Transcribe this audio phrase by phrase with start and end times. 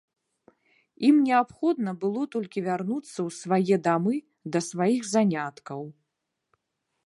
[1.09, 4.15] Ім неабходна было толькі вярнуцца ў свае дамы,
[4.55, 5.81] да сваіх заняткаў.